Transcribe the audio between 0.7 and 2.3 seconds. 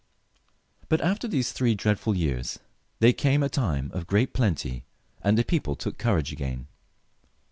But after these three dreadful